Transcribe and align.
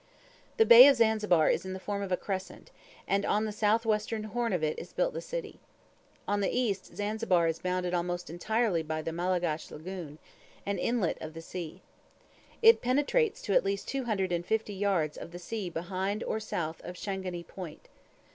The 0.57 0.65
bay 0.65 0.87
of 0.87 0.95
Zanzibar 0.95 1.47
is 1.51 1.63
in 1.63 1.73
the 1.73 1.79
form 1.79 2.01
of 2.01 2.11
a 2.11 2.17
crescent, 2.17 2.71
and 3.07 3.23
on 3.23 3.45
the 3.45 3.51
south 3.51 3.85
western 3.85 4.23
horn 4.23 4.51
of 4.51 4.63
it 4.63 4.79
is 4.79 4.93
built 4.93 5.13
the 5.13 5.21
city. 5.21 5.59
On 6.27 6.41
the 6.41 6.49
east 6.49 6.95
Zanzibar 6.95 7.45
is 7.47 7.59
bounded 7.59 7.93
almost 7.93 8.27
entirely 8.27 8.81
by 8.81 9.03
the 9.03 9.11
Malagash 9.11 9.69
Lagoon, 9.69 10.17
an 10.65 10.79
inlet 10.79 11.19
of 11.21 11.35
the 11.35 11.41
sea. 11.43 11.83
It 12.63 12.81
penetrates 12.81 13.43
to 13.43 13.53
at 13.53 13.63
least 13.63 13.87
two 13.87 14.05
hundred 14.05 14.31
and 14.31 14.43
fifty 14.43 14.73
yards 14.73 15.17
of 15.17 15.29
the 15.29 15.37
sea 15.37 15.69
behind 15.69 16.23
or 16.23 16.39
south 16.39 16.81
of 16.83 16.97
Shangani 16.97 17.43
Point. 17.43 17.87